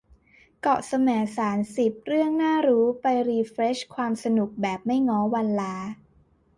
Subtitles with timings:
[0.61, 5.75] เกาะแสมสาร สิบ เรื่องน่ารู้ ไปรีเฟรชความสนุกแบบไม่ง้อวันลา